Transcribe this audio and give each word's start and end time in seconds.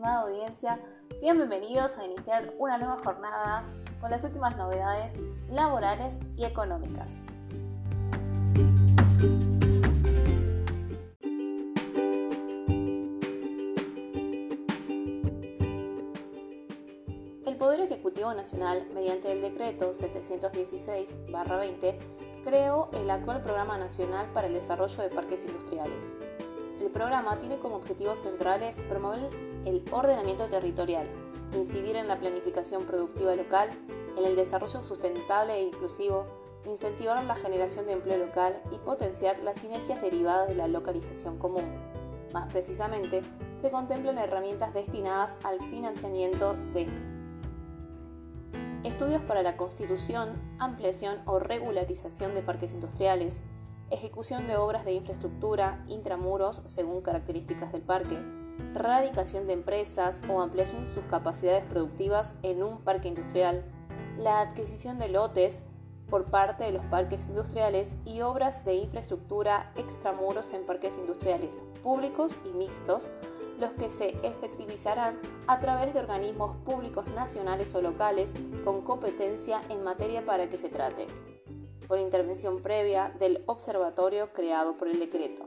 estimada 0.00 0.22
audiencia, 0.22 0.80
sean 1.14 1.36
bienvenidos 1.36 1.98
a 1.98 2.06
iniciar 2.06 2.54
una 2.58 2.78
nueva 2.78 2.96
jornada 3.04 3.64
con 4.00 4.10
las 4.10 4.24
últimas 4.24 4.56
novedades 4.56 5.12
laborales 5.50 6.18
y 6.38 6.46
económicas. 6.46 7.12
El 17.44 17.56
Poder 17.58 17.82
Ejecutivo 17.82 18.32
Nacional, 18.32 18.86
mediante 18.94 19.30
el 19.30 19.42
decreto 19.42 19.92
716-20, 19.92 21.98
creó 22.42 22.88
el 22.94 23.10
actual 23.10 23.42
Programa 23.42 23.76
Nacional 23.76 24.30
para 24.32 24.46
el 24.46 24.54
Desarrollo 24.54 25.02
de 25.02 25.10
Parques 25.10 25.44
Industriales. 25.44 26.18
El 26.80 26.88
programa 26.88 27.38
tiene 27.38 27.58
como 27.58 27.76
objetivos 27.76 28.18
centrales 28.18 28.80
promover 28.88 29.28
el 29.66 29.84
ordenamiento 29.90 30.46
territorial, 30.46 31.06
incidir 31.54 31.96
en 31.96 32.08
la 32.08 32.18
planificación 32.18 32.84
productiva 32.84 33.36
local, 33.36 33.68
en 34.16 34.24
el 34.24 34.34
desarrollo 34.34 34.82
sustentable 34.82 35.54
e 35.54 35.62
inclusivo, 35.62 36.24
incentivar 36.64 37.22
la 37.24 37.36
generación 37.36 37.86
de 37.86 37.92
empleo 37.92 38.18
local 38.18 38.62
y 38.72 38.78
potenciar 38.78 39.38
las 39.40 39.58
sinergias 39.58 40.00
derivadas 40.00 40.48
de 40.48 40.54
la 40.54 40.68
localización 40.68 41.38
común. 41.38 41.64
Más 42.32 42.50
precisamente, 42.50 43.22
se 43.56 43.70
contemplan 43.70 44.18
herramientas 44.18 44.72
destinadas 44.72 45.38
al 45.44 45.58
financiamiento 45.68 46.54
de 46.72 46.86
estudios 48.84 49.20
para 49.22 49.42
la 49.42 49.56
constitución, 49.56 50.40
ampliación 50.58 51.18
o 51.26 51.38
regularización 51.38 52.34
de 52.34 52.42
parques 52.42 52.72
industriales, 52.72 53.42
ejecución 53.90 54.46
de 54.46 54.56
obras 54.56 54.84
de 54.84 54.92
infraestructura 54.92 55.84
intramuros 55.88 56.62
según 56.64 57.02
características 57.02 57.72
del 57.72 57.82
parque, 57.82 58.16
radicación 58.74 59.46
de 59.46 59.54
empresas 59.54 60.22
o 60.28 60.40
ampliación 60.40 60.84
de 60.84 60.90
sus 60.90 61.04
capacidades 61.04 61.64
productivas 61.64 62.34
en 62.42 62.62
un 62.62 62.82
parque 62.82 63.08
industrial, 63.08 63.64
la 64.18 64.40
adquisición 64.40 64.98
de 64.98 65.08
lotes 65.08 65.64
por 66.08 66.26
parte 66.26 66.64
de 66.64 66.72
los 66.72 66.84
parques 66.86 67.28
industriales 67.28 67.96
y 68.04 68.20
obras 68.20 68.64
de 68.64 68.74
infraestructura 68.74 69.72
extramuros 69.76 70.52
en 70.52 70.66
parques 70.66 70.96
industriales 70.96 71.60
públicos 71.82 72.36
y 72.44 72.56
mixtos, 72.56 73.08
los 73.58 73.72
que 73.72 73.90
se 73.90 74.16
efectivizarán 74.22 75.18
a 75.46 75.60
través 75.60 75.92
de 75.94 76.00
organismos 76.00 76.56
públicos 76.64 77.06
nacionales 77.08 77.74
o 77.74 77.82
locales 77.82 78.34
con 78.64 78.82
competencia 78.82 79.60
en 79.68 79.84
materia 79.84 80.24
para 80.24 80.48
que 80.48 80.58
se 80.58 80.68
trate 80.68 81.06
por 81.90 81.98
intervención 81.98 82.62
previa 82.62 83.12
del 83.18 83.42
observatorio 83.46 84.32
creado 84.32 84.76
por 84.76 84.86
el 84.86 85.00
decreto. 85.00 85.44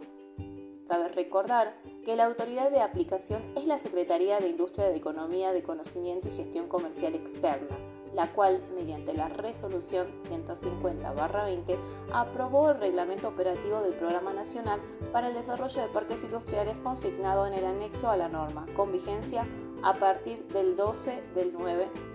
Cabe 0.89 1.08
recordar 1.08 1.73
que 2.03 2.17
la 2.17 2.25
autoridad 2.25 2.69
de 2.69 2.81
aplicación 2.81 3.41
es 3.55 3.66
la 3.66 3.80
Secretaría 3.80 4.39
de 4.39 4.50
Industria 4.50 4.89
de 4.89 4.97
Economía 4.97 5.53
de 5.53 5.63
Conocimiento 5.63 6.27
y 6.27 6.31
Gestión 6.31 6.67
Comercial 6.67 7.16
Externa, 7.16 7.77
la 8.13 8.27
cual, 8.33 8.61
mediante 8.75 9.13
la 9.13 9.30
resolución 9.30 10.08
150-20, 10.19 11.77
aprobó 12.11 12.72
el 12.72 12.80
reglamento 12.80 13.30
operativo 13.30 13.80
del 13.80 13.94
Programa 13.94 14.33
Nacional 14.33 14.81
para 15.13 15.30
el 15.30 15.35
Desarrollo 15.35 15.81
de 15.81 15.88
Parques 15.88 16.25
Industriales 16.25 16.75
consignado 16.83 17.47
en 17.47 17.53
el 17.53 17.63
anexo 17.63 18.09
a 18.09 18.17
la 18.17 18.28
norma, 18.28 18.66
con 18.75 18.91
vigencia 18.91 19.47
a 19.81 19.94
partir 19.94 20.45
del 20.50 20.75
12 20.75 21.23
del 21.35 21.53
9 21.53 22.12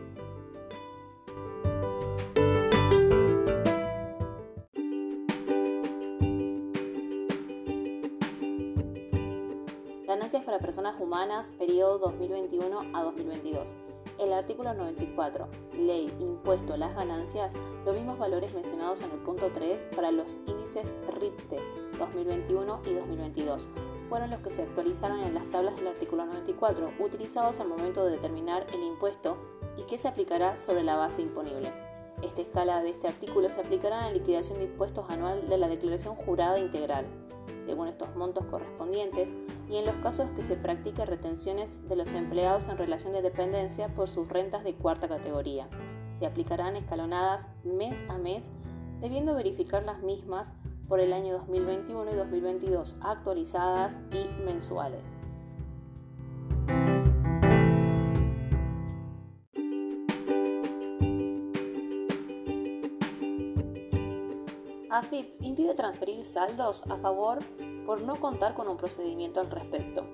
Ganancias 10.28 10.44
para 10.44 10.58
personas 10.58 11.00
humanas, 11.00 11.50
periodo 11.52 11.98
2021 12.00 12.94
a 12.94 13.02
2022. 13.02 13.74
El 14.18 14.34
artículo 14.34 14.74
94, 14.74 15.48
Ley 15.72 16.14
Impuesto 16.20 16.74
a 16.74 16.76
las 16.76 16.94
Ganancias, 16.94 17.54
los 17.86 17.94
mismos 17.94 18.18
valores 18.18 18.52
mencionados 18.52 19.00
en 19.00 19.10
el 19.10 19.20
punto 19.20 19.50
3 19.54 19.86
para 19.96 20.10
los 20.10 20.40
índices 20.46 20.94
RIPTE 21.18 21.56
2021 21.98 22.82
y 22.84 22.92
2022 22.92 23.70
fueron 24.10 24.28
los 24.28 24.40
que 24.40 24.50
se 24.50 24.64
actualizaron 24.64 25.20
en 25.20 25.32
las 25.32 25.48
tablas 25.48 25.76
del 25.76 25.86
artículo 25.86 26.26
94, 26.26 26.92
utilizados 26.98 27.58
al 27.60 27.68
momento 27.68 28.04
de 28.04 28.12
determinar 28.12 28.66
el 28.74 28.82
impuesto 28.82 29.38
y 29.78 29.84
que 29.84 29.96
se 29.96 30.08
aplicará 30.08 30.58
sobre 30.58 30.82
la 30.82 30.96
base 30.96 31.22
imponible. 31.22 31.87
Esta 32.22 32.40
escala 32.40 32.82
de 32.82 32.90
este 32.90 33.08
artículo 33.08 33.48
se 33.50 33.60
aplicará 33.60 33.98
en 33.98 34.04
la 34.06 34.12
liquidación 34.12 34.58
de 34.58 34.64
impuestos 34.64 35.08
anual 35.08 35.48
de 35.48 35.58
la 35.58 35.68
declaración 35.68 36.14
jurada 36.14 36.58
integral 36.58 37.06
según 37.68 37.88
estos 37.88 38.16
montos 38.16 38.46
correspondientes, 38.46 39.34
y 39.68 39.76
en 39.76 39.84
los 39.84 39.96
casos 39.96 40.30
que 40.30 40.42
se 40.42 40.56
practique 40.56 41.04
retenciones 41.04 41.86
de 41.86 41.96
los 41.96 42.14
empleados 42.14 42.66
en 42.70 42.78
relación 42.78 43.12
de 43.12 43.20
dependencia 43.20 43.88
por 43.88 44.08
sus 44.08 44.26
rentas 44.26 44.64
de 44.64 44.74
cuarta 44.74 45.06
categoría. 45.06 45.68
Se 46.10 46.24
aplicarán 46.24 46.76
escalonadas 46.76 47.50
mes 47.64 48.08
a 48.08 48.16
mes, 48.16 48.50
debiendo 49.02 49.34
verificar 49.34 49.82
las 49.82 50.00
mismas 50.02 50.50
por 50.88 50.98
el 50.98 51.12
año 51.12 51.34
2021 51.34 52.10
y 52.10 52.14
2022, 52.14 52.96
actualizadas 53.02 54.00
y 54.12 54.42
mensuales. 54.42 55.20
AFIP 64.90 65.42
impide 65.42 65.74
transferir 65.74 66.24
saldos 66.24 66.82
a 66.88 66.96
favor 66.96 67.40
por 67.84 68.00
no 68.00 68.16
contar 68.16 68.54
con 68.54 68.68
un 68.68 68.78
procedimiento 68.78 69.38
al 69.40 69.50
respecto. 69.50 70.04